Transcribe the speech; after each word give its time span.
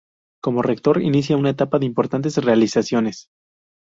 Como 0.41 0.63
Rector 0.63 0.99
inicia 1.03 1.37
una 1.37 1.51
etapa 1.51 1.77
de 1.77 1.85
importantes 1.85 2.35
realizaciones. 2.43 3.27